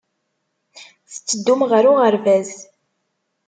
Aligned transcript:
Tetteddum 1.11 1.61
ɣer 1.69 1.83
uɣerbaz. 1.91 2.49